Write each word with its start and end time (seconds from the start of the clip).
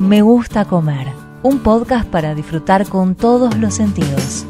Me 0.00 0.22
gusta 0.22 0.64
comer, 0.64 1.08
un 1.42 1.58
podcast 1.58 2.08
para 2.08 2.34
disfrutar 2.34 2.88
con 2.88 3.14
todos 3.14 3.58
los 3.58 3.74
sentidos. 3.74 4.46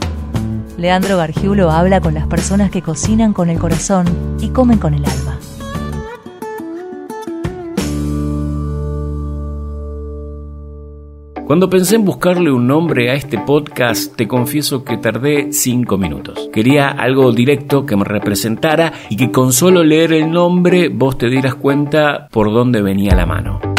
Leandro 0.79 1.17
Gargiulo 1.17 1.73
habla 1.73 2.01
con 2.01 2.15
las 2.15 2.29
personas 2.29 2.71
que 2.71 2.83
cocinan 2.83 3.33
con 3.33 3.51
el 3.51 3.59
corazón 3.59 4.07
y 4.41 4.51
comen 4.51 4.79
con 4.79 4.95
el 4.95 5.05
alma. 5.05 5.41
Cuando 11.49 11.69
pensé 11.69 11.97
en 11.97 12.05
buscarle 12.05 12.53
un 12.53 12.69
nombre 12.69 13.11
a 13.11 13.15
este 13.15 13.37
podcast, 13.37 14.15
te 14.15 14.29
confieso 14.29 14.85
que 14.85 14.99
tardé 14.99 15.53
cinco 15.53 15.99
minutos. 15.99 16.49
Quería 16.53 16.91
algo 16.91 17.33
directo 17.33 17.87
que 17.87 17.97
me 17.97 18.05
representara 18.05 18.93
y 19.09 19.17
que 19.17 19.33
con 19.33 19.53
solo 19.53 19.83
leer 19.83 20.13
el 20.13 20.31
nombre 20.31 20.91
vos 20.91 21.19
te 21.19 21.29
dieras 21.29 21.57
cuenta 21.57 22.29
por 22.31 22.53
dónde 22.53 22.83
venía 22.83 23.17
la 23.17 23.27
mano. 23.27 23.70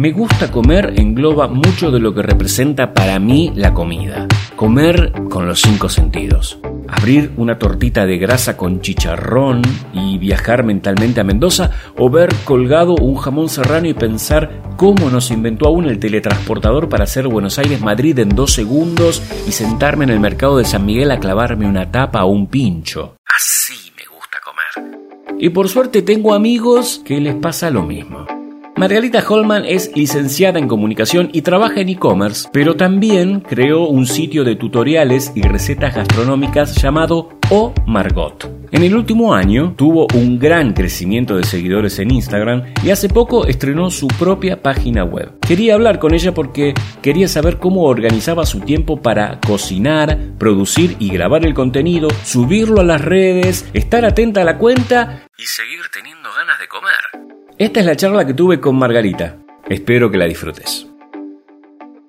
Me 0.00 0.12
gusta 0.12 0.50
comer 0.50 0.94
engloba 0.96 1.46
mucho 1.46 1.90
de 1.90 2.00
lo 2.00 2.14
que 2.14 2.22
representa 2.22 2.94
para 2.94 3.18
mí 3.18 3.52
la 3.54 3.74
comida. 3.74 4.26
Comer 4.56 5.12
con 5.28 5.46
los 5.46 5.60
cinco 5.60 5.90
sentidos. 5.90 6.58
Abrir 6.88 7.34
una 7.36 7.58
tortita 7.58 8.06
de 8.06 8.16
grasa 8.16 8.56
con 8.56 8.80
chicharrón 8.80 9.60
y 9.92 10.16
viajar 10.16 10.64
mentalmente 10.64 11.20
a 11.20 11.24
Mendoza 11.24 11.72
o 11.98 12.08
ver 12.08 12.34
colgado 12.44 12.94
un 12.94 13.16
jamón 13.16 13.50
serrano 13.50 13.88
y 13.88 13.92
pensar 13.92 14.62
cómo 14.78 15.10
nos 15.10 15.30
inventó 15.30 15.66
aún 15.66 15.84
el 15.84 15.98
teletransportador 15.98 16.88
para 16.88 17.04
hacer 17.04 17.28
Buenos 17.28 17.58
Aires-Madrid 17.58 18.20
en 18.20 18.30
dos 18.30 18.54
segundos 18.54 19.22
y 19.46 19.52
sentarme 19.52 20.04
en 20.04 20.10
el 20.12 20.20
mercado 20.20 20.56
de 20.56 20.64
San 20.64 20.86
Miguel 20.86 21.10
a 21.10 21.20
clavarme 21.20 21.68
una 21.68 21.90
tapa 21.90 22.24
o 22.24 22.28
un 22.28 22.46
pincho. 22.46 23.16
Así 23.26 23.92
me 23.98 24.04
gusta 24.06 24.38
comer. 24.42 25.36
Y 25.38 25.50
por 25.50 25.68
suerte 25.68 26.00
tengo 26.00 26.32
amigos 26.32 27.02
que 27.04 27.20
les 27.20 27.34
pasa 27.34 27.68
lo 27.68 27.82
mismo. 27.82 28.39
Margarita 28.80 29.22
Holman 29.28 29.66
es 29.66 29.94
licenciada 29.94 30.58
en 30.58 30.66
comunicación 30.66 31.28
y 31.34 31.42
trabaja 31.42 31.82
en 31.82 31.90
e-commerce, 31.90 32.48
pero 32.50 32.76
también 32.76 33.40
creó 33.40 33.86
un 33.86 34.06
sitio 34.06 34.42
de 34.42 34.56
tutoriales 34.56 35.32
y 35.34 35.42
recetas 35.42 35.94
gastronómicas 35.94 36.76
llamado 36.80 37.28
O 37.50 37.74
Margot. 37.86 38.50
En 38.70 38.82
el 38.82 38.96
último 38.96 39.34
año 39.34 39.74
tuvo 39.76 40.06
un 40.14 40.38
gran 40.38 40.72
crecimiento 40.72 41.36
de 41.36 41.44
seguidores 41.44 41.98
en 41.98 42.10
Instagram 42.10 42.72
y 42.82 42.88
hace 42.88 43.10
poco 43.10 43.44
estrenó 43.44 43.90
su 43.90 44.08
propia 44.08 44.62
página 44.62 45.04
web. 45.04 45.38
Quería 45.46 45.74
hablar 45.74 45.98
con 45.98 46.14
ella 46.14 46.32
porque 46.32 46.72
quería 47.02 47.28
saber 47.28 47.58
cómo 47.58 47.82
organizaba 47.82 48.46
su 48.46 48.60
tiempo 48.60 49.02
para 49.02 49.40
cocinar, 49.40 50.18
producir 50.38 50.96
y 50.98 51.10
grabar 51.10 51.44
el 51.44 51.52
contenido, 51.52 52.08
subirlo 52.24 52.80
a 52.80 52.84
las 52.84 53.02
redes, 53.02 53.68
estar 53.74 54.06
atenta 54.06 54.40
a 54.40 54.44
la 54.44 54.56
cuenta 54.56 55.26
y 55.36 55.44
seguir 55.44 55.82
teniendo 55.92 56.30
ganas 56.34 56.58
de 56.58 56.66
comer. 56.66 57.39
Esta 57.60 57.80
es 57.80 57.84
la 57.84 57.94
charla 57.94 58.26
que 58.26 58.32
tuve 58.32 58.58
con 58.58 58.78
Margarita. 58.78 59.36
Espero 59.68 60.10
que 60.10 60.16
la 60.16 60.24
disfrutes. 60.24 60.86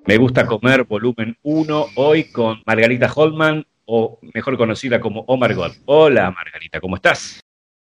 Me 0.06 0.16
gusta 0.16 0.46
comer 0.46 0.84
volumen 0.84 1.36
1 1.42 1.86
hoy 1.96 2.24
con 2.32 2.62
Margarita 2.64 3.12
Holman, 3.14 3.66
o 3.84 4.18
mejor 4.32 4.56
conocida 4.56 4.98
como 4.98 5.24
Oh 5.26 5.36
Margot. 5.36 5.74
Hola 5.84 6.30
Margarita, 6.30 6.80
¿cómo 6.80 6.96
estás? 6.96 7.40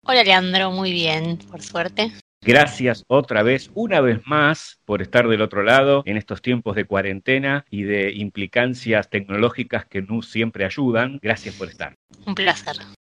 Hola 0.03 0.23
Leandro, 0.23 0.69
muy 0.69 0.91
bien, 0.91 1.39
por 1.49 1.63
suerte. 1.63 2.11
Gracias 2.43 3.03
otra 3.08 3.41
vez, 3.41 3.71
una 3.73 3.99
vez 3.99 4.19
más, 4.27 4.77
por 4.86 5.02
estar 5.02 5.27
del 5.27 5.41
otro 5.41 5.63
lado 5.63 6.03
en 6.05 6.17
estos 6.17 6.43
tiempos 6.43 6.75
de 6.75 6.86
cuarentena 6.86 7.66
y 7.71 7.81
de 7.81 8.11
implicancias 8.11 9.09
tecnológicas 9.09 9.88
que 9.88 10.03
no 10.03 10.21
siempre 10.21 10.66
ayudan. 10.66 11.17
Gracias 11.19 11.55
por 11.55 11.69
estar. 11.69 11.95
Un 12.27 12.36
placer. 12.36 12.75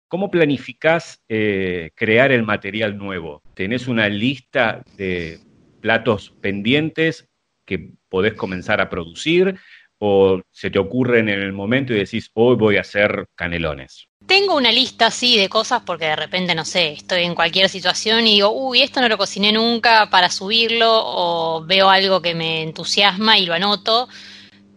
¿Cómo 0.09 0.31
planificás 0.31 1.21
eh, 1.27 1.91
crear 1.93 2.31
el 2.31 2.43
material 2.43 2.97
nuevo? 2.97 3.41
¿Tenés 3.53 3.89
una 3.89 4.07
lista 4.07 4.81
de 4.95 5.39
platos 5.81 6.33
pendientes 6.39 7.27
que 7.65 7.91
podés 8.07 8.33
comenzar 8.33 8.79
a 8.79 8.89
producir? 8.89 9.59
¿O 9.99 10.41
se 10.49 10.69
te 10.69 10.79
ocurre 10.79 11.19
en 11.19 11.27
el 11.27 11.51
momento 11.51 11.91
y 11.91 11.97
decís, 11.97 12.31
hoy 12.35 12.55
voy 12.55 12.77
a 12.77 12.81
hacer 12.81 13.27
canelones? 13.35 14.07
Tengo 14.25 14.55
una 14.55 14.71
lista 14.71 15.07
así 15.07 15.37
de 15.37 15.49
cosas 15.49 15.81
porque 15.85 16.05
de 16.05 16.15
repente, 16.15 16.55
no 16.55 16.63
sé, 16.63 16.93
estoy 16.93 17.23
en 17.23 17.35
cualquier 17.35 17.67
situación 17.67 18.27
y 18.27 18.35
digo, 18.35 18.51
uy, 18.51 18.83
esto 18.83 19.01
no 19.01 19.09
lo 19.09 19.17
cociné 19.17 19.51
nunca 19.51 20.09
para 20.09 20.29
subirlo 20.29 20.87
o 20.89 21.65
veo 21.65 21.89
algo 21.89 22.21
que 22.21 22.33
me 22.33 22.63
entusiasma 22.63 23.39
y 23.39 23.45
lo 23.45 23.55
anoto, 23.55 24.07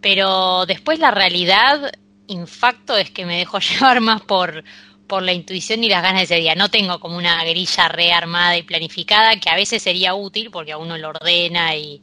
pero 0.01 0.65
después 0.65 0.99
la 0.99 1.11
realidad, 1.11 1.91
infacto, 2.27 2.97
es 2.97 3.11
que 3.11 3.25
me 3.25 3.37
dejo 3.37 3.59
llevar 3.59 4.01
más 4.01 4.21
por, 4.21 4.63
por 5.11 5.23
la 5.23 5.33
intuición 5.33 5.83
y 5.83 5.89
las 5.89 6.01
ganas 6.01 6.21
de 6.21 6.23
ese 6.23 6.35
día. 6.37 6.55
No 6.55 6.69
tengo 6.69 7.01
como 7.01 7.17
una 7.17 7.43
grilla 7.43 7.89
rearmada 7.89 8.57
y 8.57 8.63
planificada, 8.63 9.37
que 9.41 9.49
a 9.49 9.55
veces 9.55 9.83
sería 9.83 10.15
útil 10.15 10.49
porque 10.51 10.71
a 10.71 10.77
uno 10.77 10.97
lo 10.97 11.09
ordena 11.09 11.75
y, 11.75 12.01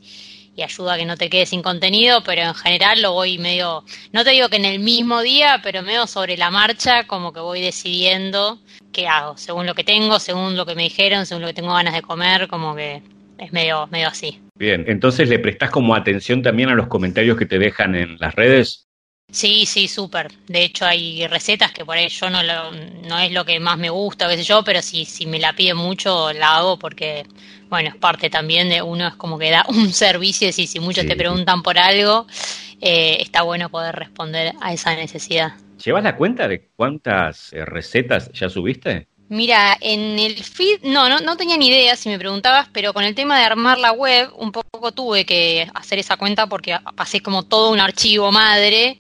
ayuda 0.63 0.95
a 0.95 0.99
que 0.99 1.07
no 1.07 1.17
te 1.17 1.31
quedes 1.31 1.49
sin 1.49 1.63
contenido, 1.63 2.23
pero 2.23 2.43
en 2.43 2.55
general 2.55 3.01
lo 3.01 3.13
voy 3.13 3.39
medio, 3.39 3.85
no 4.13 4.25
te 4.25 4.33
digo 4.33 4.49
que 4.49 4.57
en 4.57 4.65
el 4.67 4.81
mismo 4.81 5.23
día, 5.23 5.61
pero 5.63 5.83
medio 5.83 6.07
sobre 6.07 6.37
la 6.37 6.51
marcha, 6.51 7.07
como 7.07 7.33
que 7.33 7.39
voy 7.39 7.63
decidiendo 7.63 8.59
qué 8.93 9.07
hago, 9.07 9.39
según 9.39 9.67
lo 9.67 9.75
que 9.75 9.85
tengo, 9.85 10.19
según 10.19 10.57
lo 10.57 10.67
que 10.67 10.75
me 10.75 10.83
dijeron, 10.83 11.25
según 11.25 11.43
lo 11.43 11.49
que 11.49 11.55
tengo 11.55 11.73
ganas 11.73 11.95
de 11.95 12.03
comer, 12.03 12.49
como 12.49 12.75
que 12.75 13.03
es 13.39 13.53
medio, 13.53 13.87
medio 13.87 14.09
así. 14.09 14.41
Bien, 14.57 14.85
entonces 14.89 15.29
le 15.29 15.39
prestás 15.39 15.71
como 15.71 15.95
atención 15.95 16.43
también 16.43 16.69
a 16.71 16.75
los 16.75 16.89
comentarios 16.89 17.39
que 17.39 17.47
te 17.47 17.61
dejan 17.61 17.95
en 17.95 18.19
las 18.19 18.35
redes. 18.35 18.88
Sí, 19.31 19.67
sí, 19.67 19.89
súper. 19.89 20.33
De 20.47 20.65
hecho, 20.65 20.87
hay 20.87 21.27
recetas 21.27 21.71
que 21.73 21.85
por 21.85 21.99
ahí 21.99 22.09
yo 22.09 22.31
no, 22.31 22.43
lo, 22.43 22.73
no 22.73 23.19
es 23.19 23.31
lo 23.31 23.45
que 23.45 23.61
más 23.61 23.77
me 23.77 23.91
gusta, 23.91 24.27
qué 24.27 24.39
sé 24.39 24.43
yo, 24.43 24.65
pero 24.65 24.81
si, 24.81 25.05
si 25.05 25.27
me 25.27 25.39
la 25.39 25.53
piden 25.53 25.77
mucho, 25.77 26.33
la 26.33 26.57
hago 26.57 26.79
porque, 26.79 27.27
bueno, 27.69 27.91
es 27.91 27.97
parte 27.97 28.31
también 28.31 28.71
de 28.71 28.81
uno, 28.81 29.07
es 29.07 29.15
como 29.17 29.39
que 29.39 29.51
da 29.51 29.67
un 29.69 29.93
servicio 29.93 30.49
y 30.49 30.53
si 30.53 30.81
muchos 30.81 31.07
te 31.07 31.15
preguntan 31.15 31.63
por 31.63 31.79
algo, 31.79 32.27
eh, 32.81 33.19
está 33.21 33.43
bueno 33.43 33.69
poder 33.69 33.95
responder 33.97 34.55
a 34.63 34.73
esa 34.73 34.97
necesidad. 34.97 35.53
¿Llevas 35.85 36.05
la 36.05 36.17
cuenta 36.17 36.49
de 36.49 36.71
cuántas 36.75 37.53
eh, 37.53 37.67
recetas 37.67 38.33
ya 38.33 38.49
subiste? 38.49 39.09
Mira, 39.29 39.77
en 39.83 40.19
el 40.19 40.43
feed, 40.43 40.85
no, 40.85 41.11
no, 41.11 41.21
no 41.21 41.37
tenía 41.37 41.59
ni 41.59 41.69
idea 41.69 41.97
si 41.97 42.09
me 42.09 42.19
preguntabas, 42.19 42.69
pero 42.73 42.95
con 42.95 43.05
el 43.05 43.15
tema 43.15 43.39
de 43.39 43.45
armar 43.45 43.79
la 43.79 43.93
web, 43.93 44.31
un 44.39 44.53
poco 44.53 44.93
tuve 44.93 45.27
que 45.27 45.69
hacer 45.75 45.99
esa 45.99 46.17
cuenta 46.17 46.47
porque 46.47 46.79
pasé 46.97 47.21
como 47.21 47.43
todo 47.43 47.71
un 47.71 47.79
archivo 47.79 48.33
madre 48.33 48.97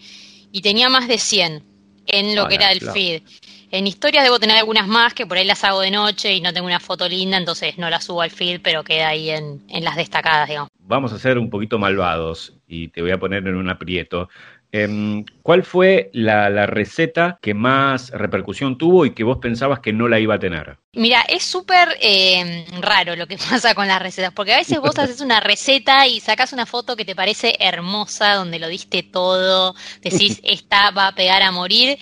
y 0.52 0.62
tenía 0.62 0.88
más 0.88 1.08
de 1.08 1.18
100 1.18 1.62
en 2.06 2.34
lo 2.34 2.48
que 2.48 2.54
era 2.54 2.72
el 2.72 2.80
feed. 2.80 3.22
En 3.70 3.86
historias 3.86 4.24
debo 4.24 4.38
tener 4.38 4.56
algunas 4.56 4.88
más 4.88 5.12
que 5.12 5.26
por 5.26 5.36
ahí 5.36 5.44
las 5.44 5.62
hago 5.62 5.80
de 5.80 5.90
noche 5.90 6.34
y 6.34 6.40
no 6.40 6.54
tengo 6.54 6.66
una 6.66 6.80
foto 6.80 7.06
linda, 7.06 7.36
entonces 7.36 7.76
no 7.76 7.90
las 7.90 8.04
subo 8.04 8.22
al 8.22 8.30
feed, 8.30 8.60
pero 8.62 8.82
queda 8.82 9.08
ahí 9.08 9.28
en, 9.28 9.62
en 9.68 9.84
las 9.84 9.96
destacadas, 9.96 10.48
digamos. 10.48 10.70
Vamos 10.78 11.12
a 11.12 11.18
ser 11.18 11.36
un 11.36 11.50
poquito 11.50 11.78
malvados 11.78 12.54
y 12.66 12.88
te 12.88 13.02
voy 13.02 13.10
a 13.10 13.18
poner 13.18 13.46
en 13.46 13.56
un 13.56 13.68
aprieto. 13.68 14.30
Em, 14.70 15.24
¿Cuál 15.42 15.62
fue 15.62 16.10
la, 16.12 16.66
receta 16.66 17.38
que 17.40 17.54
más 17.54 18.10
repercusión 18.10 18.76
tuvo 18.76 19.06
y 19.06 19.14
que 19.14 19.24
vos 19.24 19.38
pensabas 19.38 19.80
que 19.80 19.94
no 19.94 20.08
la 20.08 20.20
iba 20.20 20.34
a 20.34 20.38
tener? 20.38 20.78
Mira, 20.92 21.22
es 21.22 21.42
súper 21.42 21.96
em, 22.00 22.66
raro 22.80 23.16
lo 23.16 23.26
que 23.26 23.38
pasa 23.50 23.74
con 23.74 23.88
las 23.88 24.02
recetas, 24.02 24.32
porque 24.32 24.52
a 24.52 24.58
veces 24.58 24.78
vos 24.80 24.98
haces 24.98 25.20
una 25.22 25.40
receta 25.40 26.06
y 26.06 26.20
sacas 26.20 26.52
una 26.52 26.66
foto 26.66 26.96
que 26.96 27.06
te 27.06 27.16
parece 27.16 27.56
hermosa, 27.60 28.34
donde 28.34 28.58
lo 28.58 28.68
diste 28.68 29.02
todo, 29.02 29.74
decís, 30.02 30.40
esta 30.44 30.90
va 30.90 31.08
a 31.08 31.14
pegar 31.14 31.42
a 31.42 31.50
morir, 31.50 31.98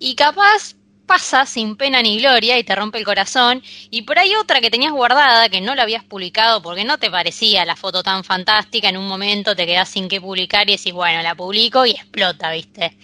y 0.00 0.16
capaz 0.16 0.74
pasa 1.06 1.46
sin 1.46 1.76
pena 1.76 2.02
ni 2.02 2.18
gloria 2.18 2.58
y 2.58 2.64
te 2.64 2.74
rompe 2.74 2.98
el 2.98 3.04
corazón. 3.04 3.62
Y 3.90 4.02
por 4.02 4.18
ahí 4.18 4.34
otra 4.36 4.60
que 4.60 4.70
tenías 4.70 4.92
guardada, 4.92 5.48
que 5.48 5.60
no 5.60 5.74
la 5.74 5.82
habías 5.82 6.04
publicado 6.04 6.62
porque 6.62 6.84
no 6.84 6.98
te 6.98 7.10
parecía 7.10 7.64
la 7.64 7.76
foto 7.76 8.02
tan 8.02 8.24
fantástica, 8.24 8.88
en 8.88 8.96
un 8.96 9.06
momento 9.06 9.54
te 9.54 9.66
quedas 9.66 9.88
sin 9.88 10.08
qué 10.08 10.20
publicar 10.20 10.68
y 10.68 10.76
decís, 10.76 10.92
bueno, 10.92 11.22
la 11.22 11.34
publico 11.34 11.86
y 11.86 11.92
explota, 11.92 12.50
¿viste? 12.52 12.96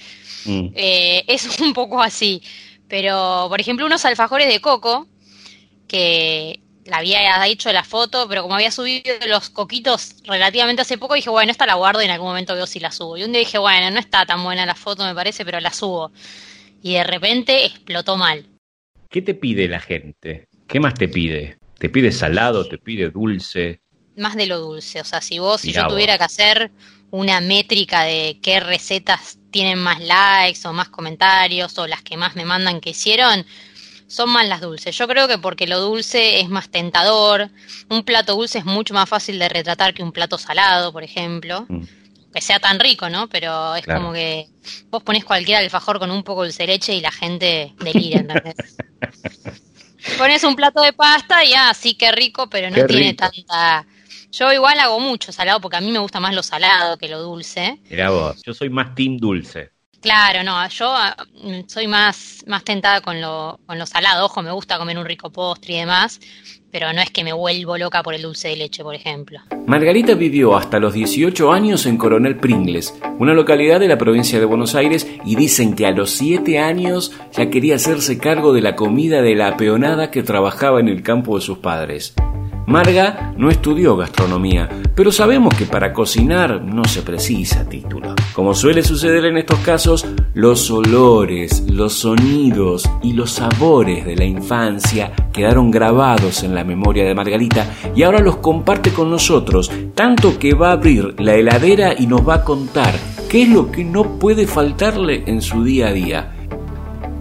Mm. 0.44 0.69
Eh, 0.75 1.25
es 1.27 1.60
un 1.60 1.72
poco 1.72 2.03
así. 2.03 2.43
Pero, 2.89 3.47
por 3.49 3.60
ejemplo, 3.60 3.87
unos 3.87 4.05
alfajores 4.05 4.49
de 4.49 4.60
coco, 4.60 5.06
que 5.87 6.60
la 6.87 6.99
había 6.99 7.47
hecho 7.47 7.72
la 7.72 7.84
foto, 7.84 8.28
pero 8.28 8.43
como 8.43 8.56
había 8.56 8.72
subido 8.72 9.15
los 9.27 9.50
coquitos 9.50 10.16
relativamente 10.25 10.83
hace 10.83 10.99
poco, 10.99 11.15
dije, 11.15 11.31
bueno, 11.31 11.53
esta 11.53 11.66
la 11.66 11.75
guardo 11.75 12.03
y 12.03 12.07
en 12.07 12.10
algún 12.10 12.28
momento 12.28 12.54
veo 12.54 12.66
si 12.66 12.80
la 12.80 12.91
subo. 12.91 13.16
Y 13.16 13.22
un 13.22 13.30
día 13.30 13.41
dije, 13.41 13.59
bueno, 13.59 13.91
no 13.92 14.01
está 14.01 14.27
tan 14.27 14.42
buena 14.42 14.66
la 14.66 14.75
foto, 14.75 15.04
me 15.04 15.15
parece, 15.15 15.45
pero 15.45 15.60
la 15.60 15.72
subo 15.72 16.10
y 16.82 16.94
de 16.94 17.04
repente 17.04 17.66
explotó 17.66 18.16
mal. 18.16 18.47
¿Qué 19.09 19.22
te 19.22 19.34
pide 19.34 19.68
la 19.68 19.80
gente? 19.80 20.48
¿Qué 20.66 20.80
más 20.80 20.94
te 20.94 21.09
pide? 21.09 21.59
¿Te 21.78 21.88
pide 21.88 22.12
salado? 22.12 22.68
¿Te 22.68 22.78
pide 22.78 23.10
dulce? 23.10 23.80
Más 24.16 24.36
de 24.36 24.47
lo 24.47 24.59
dulce, 24.59 25.00
o 25.00 25.04
sea, 25.04 25.21
si 25.21 25.38
vos, 25.38 25.62
si 25.62 25.72
yo 25.72 25.86
tuviera 25.88 26.18
que 26.18 26.24
hacer 26.24 26.71
una 27.10 27.41
métrica 27.41 28.03
de 28.03 28.38
qué 28.42 28.60
recetas 28.60 29.38
tienen 29.50 29.78
más 29.78 30.00
likes 30.00 30.66
o 30.68 30.72
más 30.72 30.91
comentarios 30.91 31.77
o 31.78 31.86
las 31.86 32.03
que 32.03 32.16
más 32.16 32.36
me 32.36 32.44
mandan 32.44 32.80
que 32.80 32.91
hicieron, 32.91 33.44
son 34.06 34.30
más 34.30 34.47
las 34.47 34.60
dulces. 34.60 34.97
Yo 34.97 35.09
creo 35.09 35.27
que 35.27 35.38
porque 35.38 35.66
lo 35.66 35.80
dulce 35.80 36.41
es 36.41 36.48
más 36.48 36.68
tentador, 36.68 37.48
un 37.88 38.04
plato 38.04 38.34
dulce 38.34 38.59
es 38.59 38.65
mucho 38.65 38.94
más 38.94 39.09
fácil 39.09 39.38
de 39.38 39.48
retratar 39.48 39.94
que 39.94 40.03
un 40.03 40.12
plato 40.12 40.38
salado, 40.38 40.92
por 40.92 41.03
ejemplo. 41.03 41.66
Mm 41.68 42.00
que 42.32 42.41
sea 42.41 42.60
tan 42.60 42.78
rico, 42.78 43.09
¿no? 43.09 43.28
Pero 43.28 43.74
es 43.74 43.84
como 43.86 44.12
que 44.12 44.47
vos 44.91 45.03
pones 45.03 45.24
cualquier 45.24 45.59
alfajor 45.59 45.98
con 45.98 46.10
un 46.10 46.22
poco 46.22 46.42
de 46.42 46.48
dulce 46.48 46.66
leche 46.66 46.94
y 46.94 47.00
la 47.00 47.10
gente 47.10 47.74
delira, 47.78 48.21
¿entendés? 48.21 48.77
pones 50.18 50.44
un 50.44 50.56
plato 50.56 50.82
de 50.82 50.92
pasta 50.92 51.44
y 51.44 51.53
ah, 51.54 51.72
sí, 51.74 51.94
qué 51.94 52.12
rico, 52.12 52.48
pero 52.48 52.71
no 52.71 52.86
tiene 52.86 53.15
tanta 53.15 53.86
Yo 54.30 54.53
igual 54.53 54.78
hago 54.78 55.00
mucho 55.00 55.32
salado 55.32 55.60
porque 55.60 55.77
a 55.77 55.80
mí 55.80 55.91
me 55.91 55.98
gusta 55.98 56.21
más 56.21 56.34
lo 56.34 56.42
salado 56.42 56.97
que 56.98 57.09
lo 57.09 57.21
dulce. 57.21 57.80
Mira 57.91 58.10
vos, 58.10 58.41
yo 58.44 58.54
soy 58.54 58.71
más 58.71 58.94
team 58.94 59.16
dulce. 59.16 59.72
Claro, 60.00 60.42
no, 60.42 60.66
yo 60.68 60.88
ah, 60.88 61.15
soy 61.66 61.86
más, 61.86 62.42
más 62.47 62.65
tentada 62.65 63.03
con 63.03 63.21
lo, 63.21 63.60
con 63.66 63.78
lo 63.78 63.84
salado. 63.86 64.24
Ojo, 64.24 64.41
me 64.42 64.50
gusta 64.50 64.78
comer 64.78 64.97
un 64.97 65.04
rico 65.04 65.30
postre 65.30 65.74
y 65.74 65.78
demás, 65.78 66.21
pero 66.71 66.93
no 66.93 67.01
es 67.01 67.11
que 67.11 67.25
me 67.25 67.33
vuelvo 67.33 67.77
loca 67.78 68.03
por 68.03 68.15
el 68.15 68.22
dulce 68.22 68.49
de 68.49 68.57
leche, 68.57 68.83
por 68.83 68.95
ejemplo. 68.95 69.41
Margarita 69.67 70.15
vivió 70.15 70.57
hasta 70.57 70.78
los 70.78 70.95
18 70.95 71.53
años 71.53 71.87
en 71.87 71.97
Coronel 71.97 72.37
Pringles, 72.37 72.95
una 73.19 73.34
localidad 73.34 73.81
de 73.81 73.89
la 73.89 73.99
provincia 73.99 74.39
de 74.39 74.45
Buenos 74.45 74.75
Aires, 74.75 75.07
y 75.25 75.37
dicen 75.37 75.75
que 75.75 75.87
a 75.87 75.93
los 75.93 76.11
7 76.13 76.59
años 76.59 77.13
ya 77.33 77.51
quería 77.51 77.77
hacerse 77.77 78.19
cargo 78.19 78.53
de 78.53 78.63
la 78.63 78.77
comida 78.77 79.22
de 79.22 79.34
la 79.34 79.57
peonada 79.57 80.11
que 80.11 80.22
trabajaba 80.22 80.81
en 80.81 80.89
el 80.89 81.03
campo 81.03 81.37
de 81.37 81.43
sus 81.43 81.59
padres. 81.59 82.15
Marga 82.71 83.34
no 83.37 83.51
estudió 83.51 83.97
gastronomía, 83.97 84.69
pero 84.95 85.11
sabemos 85.11 85.53
que 85.57 85.67
para 85.67 85.93
cocinar 85.93 86.63
no 86.63 86.84
se 86.84 87.03
precisa 87.03 87.69
título. 87.69 88.15
Como 88.33 88.55
suele 88.55 88.84
suceder 88.84 89.25
en 89.25 89.39
estos 89.39 89.59
casos, 89.59 90.07
los 90.34 90.71
olores, 90.71 91.65
los 91.69 91.95
sonidos 91.95 92.89
y 93.03 93.15
los 93.15 93.33
sabores 93.33 94.07
de 94.07 94.15
la 94.15 94.25
infancia 94.25 95.11
quedaron 95.33 95.72
grabados 95.72 96.45
en 96.45 96.55
la 96.55 96.63
memoria 96.63 97.05
de 97.05 97.17
Margarita 97.17 97.67
y 97.97 98.05
ahora 98.05 98.21
los 98.21 98.37
comparte 98.37 98.93
con 98.93 99.11
nosotros, 99.11 99.69
tanto 99.97 100.39
que 100.39 100.55
va 100.55 100.69
a 100.69 100.75
abrir 100.75 101.21
la 101.21 101.34
heladera 101.34 101.95
y 101.99 102.07
nos 102.07 102.27
va 102.27 102.34
a 102.34 102.45
contar 102.45 102.95
qué 103.28 103.43
es 103.43 103.49
lo 103.49 103.73
que 103.73 103.83
no 103.83 104.21
puede 104.21 104.47
faltarle 104.47 105.25
en 105.27 105.43
su 105.43 105.65
día 105.65 105.89
a 105.89 105.93
día. 105.93 106.37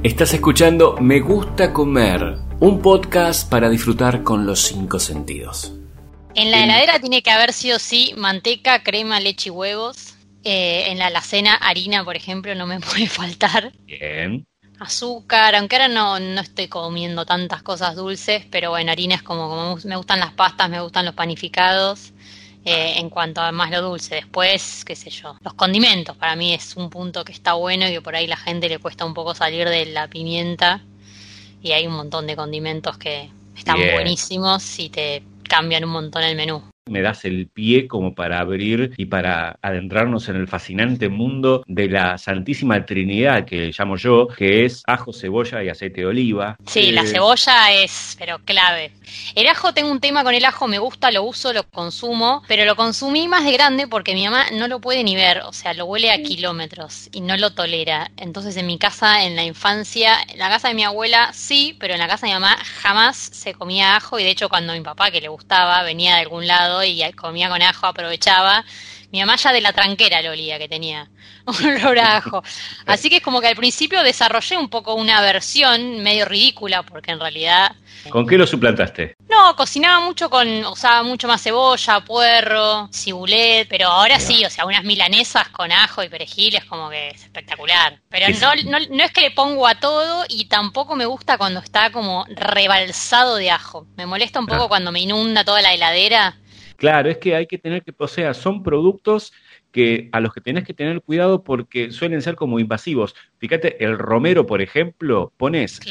Estás 0.03 0.31
escuchando 0.31 0.95
Me 1.01 1.21
gusta 1.21 1.73
comer, 1.73 2.37
un 2.61 2.81
podcast 2.81 3.49
para 3.49 3.69
disfrutar 3.69 4.23
con 4.23 4.45
los 4.45 4.59
cinco 4.63 4.99
sentidos. 4.99 5.71
En 6.35 6.51
la 6.51 6.63
heladera 6.63 6.99
tiene 6.99 7.21
que 7.21 7.31
haber 7.31 7.53
sí 7.53 7.71
o 7.71 7.79
sí 7.79 8.13
manteca, 8.17 8.83
crema, 8.83 9.19
leche 9.19 9.47
y 9.47 9.51
huevos. 9.51 10.15
Eh, 10.43 10.85
en 10.87 10.99
la 10.99 11.07
alacena, 11.07 11.55
harina, 11.55 12.03
por 12.03 12.15
ejemplo, 12.17 12.53
no 12.55 12.67
me 12.67 12.79
puede 12.79 13.07
faltar. 13.07 13.71
Bien. 13.85 14.45
Azúcar, 14.79 15.55
aunque 15.55 15.75
ahora 15.75 15.87
no, 15.87 16.19
no 16.19 16.41
estoy 16.41 16.67
comiendo 16.67 17.25
tantas 17.25 17.63
cosas 17.63 17.95
dulces, 17.95 18.45
pero 18.49 18.71
bueno, 18.71 18.91
harina 18.91 19.15
es 19.15 19.23
como, 19.23 19.49
como 19.49 19.77
me 19.83 19.95
gustan 19.95 20.19
las 20.19 20.33
pastas, 20.33 20.69
me 20.69 20.81
gustan 20.81 21.05
los 21.05 21.15
panificados. 21.15 22.13
Eh, 22.65 22.99
en 22.99 23.09
cuanto 23.09 23.39
a 23.39 23.53
más 23.53 23.71
lo 23.71 23.81
dulce. 23.81 24.15
Después, 24.15 24.83
qué 24.83 24.93
sé 24.93 25.09
yo, 25.09 25.37
los 25.39 25.53
condimentos 25.53 26.17
para 26.17 26.35
mí 26.35 26.53
es 26.53 26.75
un 26.75 26.89
punto 26.89 27.23
que 27.23 27.31
está 27.31 27.53
bueno 27.53 27.87
y 27.87 27.93
que 27.93 28.01
por 28.01 28.17
ahí 28.17 28.27
la 28.27 28.35
gente 28.35 28.67
le 28.67 28.79
cuesta 28.79 29.05
un 29.05 29.13
poco 29.13 29.33
salir 29.33 29.69
de 29.69 29.85
la 29.85 30.09
pimienta 30.09 30.83
y 31.61 31.71
hay 31.71 31.87
un 31.87 31.93
montón 31.93 32.27
de 32.27 32.35
condimentos 32.35 32.97
que 32.97 33.29
están 33.55 33.77
buenísimos 33.93 34.79
y 34.79 34.89
te 34.89 35.23
cambian 35.47 35.83
un 35.83 35.91
montón 35.91 36.23
el 36.23 36.35
menú 36.35 36.61
me 36.89 37.01
das 37.01 37.25
el 37.25 37.47
pie 37.47 37.87
como 37.87 38.15
para 38.15 38.39
abrir 38.39 38.93
y 38.97 39.05
para 39.05 39.57
adentrarnos 39.61 40.29
en 40.29 40.35
el 40.35 40.47
fascinante 40.47 41.09
mundo 41.09 41.63
de 41.67 41.87
la 41.87 42.17
Santísima 42.17 42.85
Trinidad 42.85 43.45
que 43.45 43.71
llamo 43.77 43.97
yo, 43.97 44.27
que 44.27 44.65
es 44.65 44.83
ajo, 44.87 45.13
cebolla 45.13 45.63
y 45.63 45.69
aceite 45.69 46.01
de 46.01 46.07
oliva. 46.07 46.57
Sí, 46.65 46.91
la 46.91 47.01
eh, 47.01 47.07
cebolla 47.07 47.73
es, 47.73 48.15
pero 48.17 48.39
clave. 48.39 48.91
El 49.35 49.47
ajo, 49.47 49.73
tengo 49.73 49.91
un 49.91 49.99
tema 49.99 50.23
con 50.23 50.33
el 50.33 50.45
ajo, 50.45 50.67
me 50.67 50.79
gusta, 50.79 51.11
lo 51.11 51.23
uso, 51.23 51.53
lo 51.53 51.63
consumo, 51.63 52.43
pero 52.47 52.65
lo 52.65 52.75
consumí 52.75 53.27
más 53.27 53.45
de 53.45 53.53
grande 53.53 53.87
porque 53.87 54.13
mi 54.13 54.25
mamá 54.25 54.45
no 54.51 54.67
lo 54.67 54.79
puede 54.79 55.03
ni 55.03 55.15
ver, 55.15 55.39
o 55.45 55.53
sea, 55.53 55.73
lo 55.73 55.85
huele 55.85 56.11
a 56.11 56.21
kilómetros 56.21 57.09
y 57.11 57.21
no 57.21 57.37
lo 57.37 57.51
tolera. 57.53 58.11
Entonces 58.17 58.55
en 58.57 58.67
mi 58.67 58.77
casa, 58.77 59.23
en 59.23 59.35
la 59.35 59.43
infancia, 59.43 60.17
en 60.27 60.39
la 60.39 60.49
casa 60.49 60.69
de 60.69 60.73
mi 60.73 60.83
abuela 60.83 61.31
sí, 61.33 61.75
pero 61.79 61.93
en 61.93 61.99
la 61.99 62.07
casa 62.07 62.27
de 62.27 62.33
mi 62.33 62.39
mamá 62.39 62.57
jamás 62.81 63.17
se 63.17 63.53
comía 63.53 63.95
ajo 63.95 64.19
y 64.19 64.23
de 64.23 64.31
hecho 64.31 64.49
cuando 64.49 64.73
mi 64.73 64.81
papá, 64.81 65.11
que 65.11 65.21
le 65.21 65.27
gustaba, 65.27 65.83
venía 65.83 66.15
de 66.15 66.21
algún 66.21 66.47
lado, 66.47 66.78
y 66.83 67.01
comía 67.13 67.49
con 67.49 67.61
ajo, 67.61 67.87
aprovechaba. 67.87 68.63
Mi 69.11 69.19
mamá 69.21 69.37
ya 69.37 69.51
de 69.51 69.61
la 69.61 69.73
tranquera 69.73 70.21
lo 70.21 70.31
olía 70.31 70.59
que 70.59 70.69
tenía 70.69 71.09
un 71.45 71.65
olor 71.65 71.97
a 71.97 72.17
ajo. 72.17 72.43
Así 72.85 73.09
que 73.09 73.17
es 73.17 73.23
como 73.23 73.41
que 73.41 73.47
al 73.47 73.55
principio 73.55 74.03
desarrollé 74.03 74.55
un 74.55 74.69
poco 74.69 74.93
una 74.93 75.21
versión 75.21 76.03
medio 76.03 76.25
ridícula, 76.25 76.83
porque 76.83 77.11
en 77.11 77.19
realidad... 77.19 77.75
¿Con 78.09 78.27
qué 78.27 78.37
lo 78.37 78.45
suplantaste? 78.45 79.15
No, 79.27 79.55
cocinaba 79.55 79.99
mucho 80.05 80.29
con, 80.29 80.47
usaba 80.65 81.03
mucho 81.03 81.27
más 81.27 81.41
cebolla, 81.41 81.99
puerro, 82.01 82.87
cibulet, 82.93 83.67
pero 83.67 83.87
ahora 83.87 84.19
sí, 84.19 84.45
o 84.45 84.49
sea, 84.49 84.65
unas 84.65 84.83
milanesas 84.83 85.49
con 85.49 85.71
ajo 85.71 86.03
y 86.03 86.09
perejil 86.09 86.55
es 86.55 86.65
como 86.65 86.89
que 86.89 87.09
es 87.09 87.23
espectacular. 87.23 87.99
Pero 88.09 88.27
no, 88.39 88.55
no, 88.69 88.85
no 88.91 89.03
es 89.03 89.11
que 89.11 89.21
le 89.21 89.31
pongo 89.31 89.67
a 89.67 89.75
todo 89.75 90.25
y 90.29 90.45
tampoco 90.45 90.95
me 90.95 91.05
gusta 91.05 91.37
cuando 91.37 91.59
está 91.59 91.91
como 91.91 92.25
rebalsado 92.29 93.35
de 93.35 93.51
ajo. 93.51 93.87
Me 93.97 94.05
molesta 94.05 94.39
un 94.39 94.47
poco 94.47 94.65
ah. 94.65 94.69
cuando 94.69 94.91
me 94.91 95.01
inunda 95.01 95.43
toda 95.43 95.61
la 95.61 95.73
heladera 95.73 96.37
Claro, 96.79 97.09
es 97.09 97.17
que 97.17 97.35
hay 97.35 97.45
que 97.45 97.57
tener 97.57 97.83
que, 97.83 97.93
o 97.97 98.07
sea, 98.07 98.33
son 98.33 98.63
productos 98.63 99.33
que 99.73 100.07
a 100.13 100.21
los 100.21 100.33
que 100.33 100.39
tenés 100.39 100.63
que 100.63 100.73
tener 100.73 101.01
cuidado 101.01 101.43
porque 101.43 101.91
suelen 101.91 102.21
ser 102.21 102.35
como 102.35 102.57
invasivos. 102.57 103.15
Fíjate, 103.37 103.83
el 103.83 103.99
romero, 103.99 104.45
por 104.45 104.61
ejemplo, 104.61 105.33
pones 105.35 105.81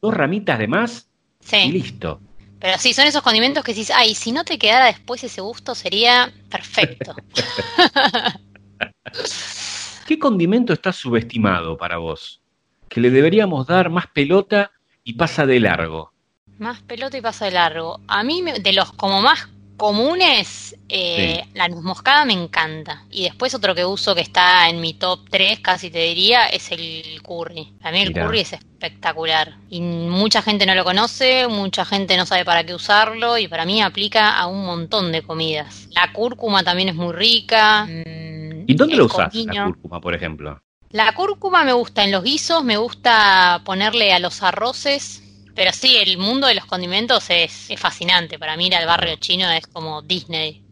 dos, 0.00 0.14
ramitas 0.14 0.60
de 0.60 0.68
más 0.68 1.10
y 1.52 1.72
listo. 1.72 2.20
Pero 2.60 2.78
sí, 2.78 2.92
son 2.92 3.06
esos 3.06 3.22
condimentos 3.22 3.64
que 3.64 3.74
dices, 3.74 3.94
ay, 3.94 4.14
si 4.14 4.30
no 4.30 4.44
te 4.44 4.56
quedara 4.56 4.86
después 4.86 5.24
ese 5.24 5.40
gusto 5.40 5.74
sería 5.74 6.32
perfecto. 6.48 7.16
¿Qué 10.06 10.18
condimento 10.18 10.72
está 10.72 10.92
subestimado 10.92 11.76
para 11.76 11.98
vos? 11.98 12.40
Que 12.88 13.00
le 13.00 13.10
deberíamos 13.10 13.66
dar 13.66 13.90
más 13.90 14.06
pelota 14.06 14.70
y 15.02 15.14
pasa 15.14 15.44
de 15.44 15.58
largo. 15.58 16.12
Más 16.58 16.82
pelota 16.82 17.18
y 17.18 17.20
pasa 17.20 17.46
de 17.46 17.50
largo. 17.50 18.00
A 18.06 18.22
mí, 18.22 18.42
de 18.42 18.72
los 18.72 18.92
como 18.92 19.22
más 19.22 19.48
comunes, 19.78 20.76
eh, 20.90 21.44
la 21.54 21.68
nuez 21.68 21.82
moscada 21.82 22.26
me 22.26 22.34
encanta. 22.34 23.04
Y 23.10 23.22
después 23.22 23.54
otro 23.54 23.74
que 23.74 23.86
uso 23.86 24.14
que 24.14 24.20
está 24.20 24.68
en 24.68 24.82
mi 24.82 24.92
top 24.92 25.20
3, 25.30 25.60
casi 25.60 25.88
te 25.90 26.00
diría, 26.00 26.46
es 26.46 26.70
el 26.72 27.22
curry. 27.22 27.72
Para 27.80 27.92
mí 27.92 28.02
el 28.02 28.12
curry 28.12 28.40
es 28.40 28.52
espectacular. 28.52 29.56
Y 29.70 29.80
mucha 29.80 30.42
gente 30.42 30.66
no 30.66 30.74
lo 30.74 30.84
conoce, 30.84 31.48
mucha 31.48 31.86
gente 31.86 32.16
no 32.18 32.26
sabe 32.26 32.44
para 32.44 32.64
qué 32.64 32.74
usarlo 32.74 33.38
y 33.38 33.48
para 33.48 33.64
mí 33.64 33.80
aplica 33.80 34.36
a 34.36 34.46
un 34.46 34.66
montón 34.66 35.12
de 35.12 35.22
comidas. 35.22 35.88
La 35.92 36.12
cúrcuma 36.12 36.62
también 36.62 36.90
es 36.90 36.94
muy 36.94 37.14
rica. 37.14 37.86
¿Y 37.88 38.74
dónde 38.74 38.96
lo 38.96 39.06
usas, 39.06 39.34
la 39.34 39.64
cúrcuma, 39.64 40.00
por 40.00 40.14
ejemplo? 40.14 40.60
La 40.90 41.14
cúrcuma 41.14 41.64
me 41.64 41.72
gusta 41.72 42.02
en 42.02 42.12
los 42.12 42.24
guisos, 42.24 42.64
me 42.64 42.78
gusta 42.78 43.62
ponerle 43.64 44.12
a 44.12 44.18
los 44.18 44.42
arroces 44.42 45.22
pero 45.58 45.72
sí, 45.72 45.96
el 45.96 46.18
mundo 46.18 46.46
de 46.46 46.54
los 46.54 46.66
condimentos 46.66 47.28
es, 47.30 47.68
fascinante. 47.78 48.38
Para 48.38 48.56
mí 48.56 48.68
ir 48.68 48.76
al 48.76 48.86
barrio 48.86 49.16
chino 49.16 49.50
es 49.50 49.66
como 49.66 50.02
Disney. 50.02 50.62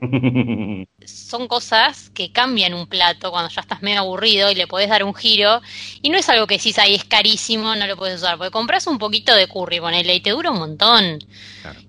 Son 1.06 1.46
cosas 1.46 2.10
que 2.10 2.32
cambian 2.32 2.74
un 2.74 2.88
plato 2.88 3.30
cuando 3.30 3.50
ya 3.50 3.60
estás 3.60 3.82
medio 3.82 4.00
aburrido 4.00 4.50
y 4.50 4.56
le 4.56 4.66
podés 4.66 4.88
dar 4.88 5.04
un 5.04 5.14
giro. 5.14 5.62
Y 6.02 6.10
no 6.10 6.18
es 6.18 6.28
algo 6.28 6.48
que 6.48 6.56
decís, 6.56 6.76
ahí 6.80 6.96
es 6.96 7.04
carísimo, 7.04 7.76
no 7.76 7.86
lo 7.86 7.96
puedes 7.96 8.20
usar. 8.20 8.36
Porque 8.36 8.50
compras 8.50 8.88
un 8.88 8.98
poquito 8.98 9.32
de 9.32 9.46
curry, 9.46 9.78
ponele, 9.78 10.12
y 10.12 10.20
te 10.20 10.30
dura 10.30 10.50
un 10.50 10.58
montón. 10.58 11.20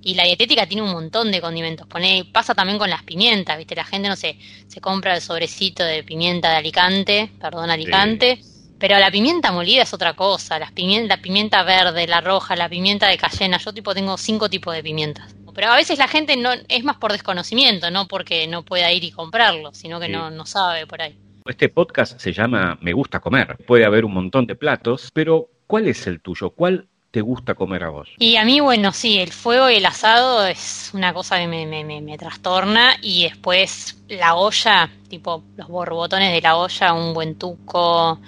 Y 0.03 0.13
la 0.13 0.25
dietética 0.25 0.67
tiene 0.67 0.83
un 0.83 0.91
montón 0.91 1.31
de 1.31 1.41
condimentos. 1.41 1.87
Poné, 1.87 2.23
pasa 2.31 2.53
también 2.53 2.77
con 2.77 2.91
las 2.91 3.01
pimientas, 3.01 3.57
¿viste? 3.57 3.73
La 3.73 3.83
gente, 3.83 4.09
no 4.09 4.15
sé, 4.15 4.37
se 4.67 4.79
compra 4.79 5.15
el 5.15 5.23
sobrecito 5.23 5.83
de 5.83 6.03
pimienta 6.03 6.51
de 6.51 6.57
Alicante, 6.57 7.31
perdón, 7.41 7.71
Alicante. 7.71 8.43
Pero 8.83 8.99
la 8.99 9.09
pimienta 9.09 9.53
molida 9.53 9.83
es 9.83 9.93
otra 9.93 10.13
cosa, 10.13 10.59
la 10.59 10.69
pimienta, 10.69 11.15
la 11.15 11.21
pimienta 11.21 11.63
verde, 11.63 12.05
la 12.05 12.19
roja, 12.19 12.53
la 12.57 12.67
pimienta 12.67 13.07
de 13.07 13.17
cayena, 13.17 13.57
yo 13.57 13.73
tipo 13.73 13.93
tengo 13.93 14.17
cinco 14.17 14.49
tipos 14.49 14.75
de 14.75 14.83
pimientas. 14.83 15.33
Pero 15.55 15.71
a 15.71 15.77
veces 15.77 15.97
la 15.97 16.09
gente 16.09 16.35
no 16.35 16.49
es 16.67 16.83
más 16.83 16.97
por 16.97 17.13
desconocimiento, 17.13 17.89
no 17.91 18.09
porque 18.09 18.45
no 18.45 18.65
pueda 18.65 18.91
ir 18.91 19.05
y 19.05 19.11
comprarlo, 19.11 19.73
sino 19.73 20.01
que 20.01 20.09
no, 20.09 20.29
no 20.31 20.45
sabe 20.45 20.85
por 20.85 21.01
ahí. 21.01 21.17
Este 21.45 21.69
podcast 21.69 22.19
se 22.19 22.33
llama 22.33 22.77
Me 22.81 22.91
gusta 22.91 23.21
comer. 23.21 23.55
Puede 23.65 23.85
haber 23.85 24.03
un 24.03 24.15
montón 24.15 24.47
de 24.47 24.55
platos, 24.55 25.11
pero 25.13 25.47
¿cuál 25.65 25.87
es 25.87 26.05
el 26.05 26.19
tuyo? 26.19 26.49
¿Cuál 26.49 26.89
te 27.09 27.21
gusta 27.21 27.55
comer 27.55 27.85
a 27.85 27.89
vos? 27.89 28.09
Y 28.19 28.35
a 28.35 28.43
mí, 28.43 28.59
bueno, 28.59 28.91
sí, 28.91 29.17
el 29.17 29.31
fuego 29.31 29.69
y 29.69 29.75
el 29.75 29.85
asado 29.85 30.45
es 30.45 30.91
una 30.93 31.13
cosa 31.13 31.37
que 31.37 31.47
me, 31.47 31.65
me, 31.65 32.01
me, 32.01 32.17
trastorna 32.17 32.97
y 33.01 33.23
después 33.23 34.03
la 34.09 34.35
olla, 34.35 34.89
tipo 35.07 35.41
los 35.55 35.69
borbotones 35.69 36.33
de 36.33 36.41
la 36.41 36.57
olla, 36.57 36.91
un 36.91 37.13
buen 37.13 37.35
tuco, 37.35 38.19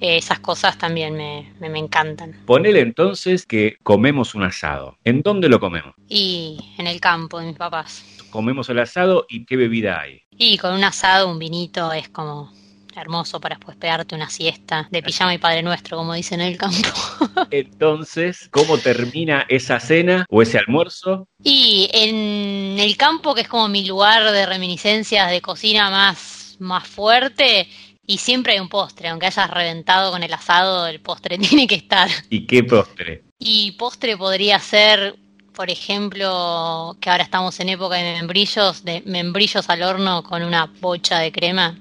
esas 0.00 0.40
cosas 0.40 0.78
también 0.78 1.14
me, 1.16 1.52
me, 1.60 1.78
encantan. 1.78 2.40
Ponele 2.46 2.80
entonces 2.80 3.46
que 3.46 3.76
comemos 3.82 4.34
un 4.34 4.44
asado. 4.44 4.98
¿En 5.04 5.22
dónde 5.22 5.48
lo 5.48 5.60
comemos? 5.60 5.94
Y 6.08 6.74
en 6.78 6.86
el 6.86 7.00
campo 7.00 7.40
de 7.40 7.46
mis 7.46 7.56
papás. 7.56 8.04
Comemos 8.30 8.68
el 8.68 8.78
asado 8.78 9.26
y 9.28 9.46
qué 9.46 9.56
bebida 9.56 10.00
hay. 10.00 10.22
Y 10.30 10.58
con 10.58 10.74
un 10.74 10.84
asado, 10.84 11.30
un 11.30 11.38
vinito 11.38 11.92
es 11.92 12.08
como 12.08 12.52
hermoso 13.00 13.40
para 13.40 13.56
después 13.56 13.76
pegarte 13.76 14.14
una 14.14 14.30
siesta 14.30 14.88
de 14.90 15.02
pijama 15.02 15.34
y 15.34 15.38
padre 15.38 15.62
nuestro, 15.62 15.96
como 15.96 16.14
dicen 16.14 16.40
en 16.40 16.48
el 16.48 16.56
campo. 16.56 16.88
Entonces, 17.50 18.48
¿cómo 18.50 18.78
termina 18.78 19.44
esa 19.48 19.80
cena 19.80 20.24
o 20.30 20.42
ese 20.42 20.58
almuerzo? 20.58 21.28
Y 21.42 21.88
en 21.92 22.78
el 22.78 22.96
campo, 22.96 23.34
que 23.34 23.42
es 23.42 23.48
como 23.48 23.68
mi 23.68 23.86
lugar 23.86 24.32
de 24.32 24.46
reminiscencias 24.46 25.30
de 25.30 25.40
cocina 25.40 25.90
más, 25.90 26.56
más 26.58 26.86
fuerte, 26.86 27.68
y 28.06 28.18
siempre 28.18 28.54
hay 28.54 28.60
un 28.60 28.68
postre, 28.68 29.08
aunque 29.08 29.26
hayas 29.26 29.50
reventado 29.50 30.12
con 30.12 30.22
el 30.22 30.32
asado, 30.32 30.86
el 30.86 31.00
postre 31.00 31.38
tiene 31.38 31.66
que 31.66 31.76
estar. 31.76 32.08
¿Y 32.30 32.46
qué 32.46 32.64
postre? 32.64 33.24
Y 33.38 33.72
postre 33.72 34.16
podría 34.16 34.58
ser 34.58 35.16
por 35.56 35.70
ejemplo, 35.70 36.98
que 37.00 37.08
ahora 37.08 37.24
estamos 37.24 37.58
en 37.60 37.70
época 37.70 37.96
de 37.96 38.12
membrillos, 38.12 38.84
de 38.84 39.02
membrillos 39.06 39.70
al 39.70 39.82
horno 39.82 40.22
con 40.22 40.42
una 40.42 40.66
bocha 40.80 41.18
de 41.18 41.32
crema 41.32 41.78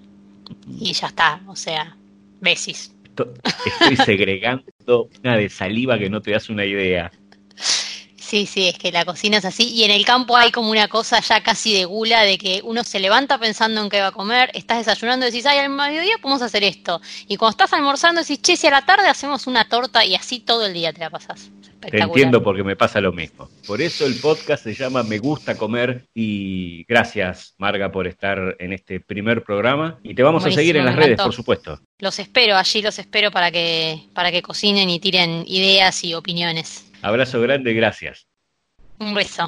y 0.80 0.94
ya 0.94 1.08
está, 1.08 1.42
o 1.46 1.58
sea, 1.58 1.96
besis. 2.40 2.96
Estoy 3.66 3.98
segregando 3.98 5.10
una 5.22 5.36
de 5.36 5.50
saliva 5.50 6.00
que 6.00 6.10
no 6.10 6.22
te 6.22 6.32
das 6.32 6.50
una 6.50 6.66
idea. 6.66 7.12
Sí, 8.26 8.48
sí, 8.48 8.70
es 8.70 8.80
que 8.80 8.92
la 8.92 9.06
cocina 9.06 9.38
es 9.38 9.46
así. 9.46 9.70
Y 9.72 9.84
en 9.84 9.92
el 9.92 10.04
campo 10.04 10.36
hay 10.36 10.52
como 10.52 10.72
una 10.72 10.88
cosa 10.88 11.20
ya 11.20 11.44
casi 11.44 11.76
de 11.76 11.86
gula 11.86 12.24
de 12.24 12.40
que 12.40 12.62
uno 12.64 12.84
se 12.84 13.00
levanta 13.00 13.38
pensando 13.38 13.84
en 13.84 13.90
qué 13.90 14.02
va 14.02 14.08
a 14.08 14.12
comer, 14.12 14.50
estás 14.56 14.80
desayunando 14.80 15.28
y 15.28 15.30
decís, 15.30 15.46
ay, 15.46 15.60
al 15.60 15.70
mediodía 15.70 16.18
podemos 16.20 16.42
hacer 16.42 16.64
esto. 16.64 17.00
Y 17.28 17.38
cuando 17.38 17.52
estás 17.52 17.74
almorzando 17.74 18.22
decís, 18.22 18.42
che, 18.42 18.58
si 18.58 18.66
a 18.66 18.72
la 18.72 18.84
tarde 18.84 19.08
hacemos 19.08 19.46
una 19.46 19.70
torta 19.70 20.04
y 20.04 20.16
así 20.16 20.40
todo 20.40 20.66
el 20.66 20.74
día 20.74 20.92
te 20.92 21.02
la 21.02 21.12
pasás. 21.12 21.52
Te 21.80 22.02
entiendo 22.02 22.42
porque 22.42 22.64
me 22.64 22.76
pasa 22.76 23.00
lo 23.00 23.14
mismo. 23.14 23.48
Por 23.68 23.80
eso 23.80 24.08
el 24.08 24.16
podcast 24.16 24.64
se 24.64 24.74
llama 24.74 25.04
Me 25.04 25.20
gusta 25.20 25.56
comer 25.56 26.08
y 26.16 26.84
gracias 26.86 27.54
Marga 27.60 27.92
por 27.92 28.08
estar 28.08 28.56
en 28.58 28.74
este 28.74 29.00
primer 29.00 29.44
programa 29.44 30.00
y 30.02 30.16
te 30.16 30.24
vamos 30.24 30.44
a 30.46 30.52
seguir 30.52 30.78
en 30.78 30.86
las 30.86 30.96
redes, 30.96 31.22
por 31.22 31.34
supuesto. 31.34 31.80
Los 32.00 32.18
espero, 32.18 32.58
allí 32.58 32.82
los 32.82 32.98
espero 32.98 33.30
para 33.30 33.52
que 33.52 34.00
para 34.16 34.32
que 34.32 34.42
cocinen 34.42 34.90
y 34.90 35.00
tiren 35.00 35.44
ideas 35.46 36.04
y 36.04 36.16
opiniones. 36.16 36.86
Abrazo 37.06 37.40
grande, 37.40 37.74
gracias. 37.76 38.28
Un 38.98 39.14
beso. 39.14 39.48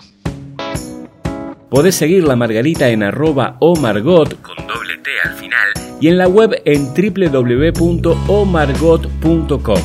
Podés 1.72 1.96
seguir 1.96 2.24
la 2.24 2.36
Margarita 2.36 2.90
en 2.90 3.02
arroba 3.02 3.58
o 3.60 3.76
Margot 3.76 4.40
con 4.44 4.56
doble 4.68 5.00
T 5.00 5.10
al 5.24 5.34
final 5.34 5.70
y 6.00 6.08
en 6.08 6.20
la 6.20 6.28
web 6.28 6.62
en 6.66 6.94
www.omargot.com. 6.94 9.82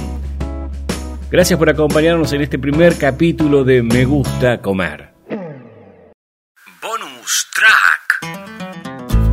Gracias 1.31 1.59
por 1.59 1.71
acompañarnos 1.71 2.35
en 2.35 2.43
este 2.43 2.59
primer 2.59 2.99
capítulo 2.99 3.65
de 3.65 3.83
Me 3.83 4.05
Gusta 4.05 4.61
Comer. 4.61 5.09
Bonus 6.83 7.47
track. 7.55 8.21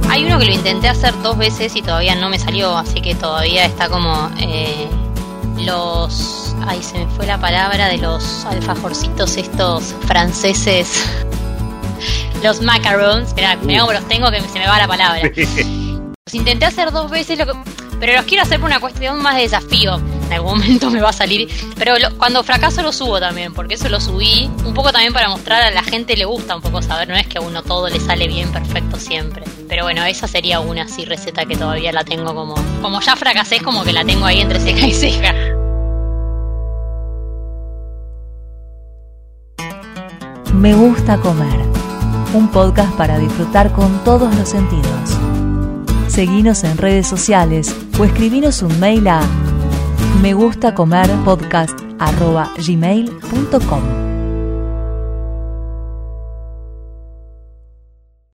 Hay 0.09 0.23
uno 0.23 0.39
que 0.39 0.45
lo 0.45 0.53
intenté 0.53 0.87
hacer 0.87 1.13
dos 1.21 1.37
veces 1.37 1.75
y 1.75 1.81
todavía 1.81 2.15
no 2.15 2.29
me 2.29 2.39
salió, 2.39 2.77
así 2.77 3.01
que 3.01 3.15
todavía 3.15 3.65
está 3.65 3.89
como 3.89 4.31
eh, 4.39 4.87
los... 5.65 6.48
Ay, 6.67 6.81
se 6.83 6.99
me 6.99 7.07
fue 7.07 7.25
la 7.25 7.39
palabra 7.39 7.87
de 7.87 7.97
los 7.97 8.45
alfajorcitos 8.45 9.37
estos 9.37 9.95
franceses. 10.07 11.03
los 12.43 12.61
macarons. 12.61 13.29
Espera, 13.29 13.57
uh. 13.61 13.91
los 13.91 14.07
tengo 14.07 14.29
que 14.31 14.41
se 14.41 14.59
me 14.59 14.67
va 14.67 14.77
la 14.77 14.87
palabra. 14.87 15.21
los 15.35 16.33
intenté 16.33 16.65
hacer 16.65 16.91
dos 16.91 17.09
veces, 17.09 17.39
pero 17.99 18.13
los 18.13 18.25
quiero 18.25 18.43
hacer 18.43 18.59
por 18.59 18.69
una 18.69 18.79
cuestión 18.79 19.21
más 19.21 19.35
de 19.35 19.43
desafío 19.43 19.99
en 20.29 20.35
algún 20.35 20.59
momento 20.59 20.89
me 20.91 21.01
va 21.01 21.09
a 21.09 21.13
salir. 21.13 21.49
Pero 21.75 21.95
cuando 22.17 22.43
fracaso 22.43 22.81
lo 22.81 22.93
subo 22.93 23.19
también, 23.19 23.53
porque 23.53 23.73
eso 23.73 23.89
lo 23.89 23.99
subí 23.99 24.49
un 24.63 24.73
poco 24.73 24.91
también 24.91 25.11
para 25.11 25.27
mostrar 25.27 25.61
a 25.61 25.71
la 25.71 25.83
gente 25.83 26.15
le 26.15 26.25
gusta 26.25 26.55
un 26.55 26.61
poco 26.61 26.81
saber, 26.81 27.07
no 27.07 27.15
es 27.15 27.27
que 27.27 27.39
a 27.39 27.41
uno 27.41 27.63
todo 27.63 27.89
le 27.89 27.99
sale 27.99 28.27
bien 28.27 28.51
perfecto 28.51 28.97
siempre. 28.99 29.43
Pero 29.67 29.83
bueno, 29.83 30.05
esa 30.05 30.27
sería 30.27 30.59
una 30.59 30.83
así 30.83 31.05
receta 31.05 31.45
que 31.45 31.55
todavía 31.55 31.91
la 31.91 32.03
tengo 32.03 32.33
como, 32.35 32.55
como 32.81 33.01
ya 33.01 33.15
fracasé, 33.15 33.57
es 33.57 33.63
como 33.63 33.83
que 33.83 33.93
la 33.93 34.05
tengo 34.05 34.25
ahí 34.25 34.39
entre 34.39 34.59
ceja 34.59 34.85
y 34.85 34.93
ceja. 34.93 35.33
Me 40.59 40.73
gusta 40.73 41.17
comer. 41.17 41.61
Un 42.33 42.49
podcast 42.49 42.93
para 42.97 43.17
disfrutar 43.17 43.71
con 43.71 44.03
todos 44.03 44.35
los 44.35 44.49
sentidos. 44.49 45.17
Seguinos 46.09 46.65
en 46.65 46.77
redes 46.77 47.07
sociales 47.07 47.73
o 47.97 48.03
escribinos 48.03 48.61
un 48.61 48.77
mail 48.77 49.07
a 49.07 49.21
me 50.21 50.33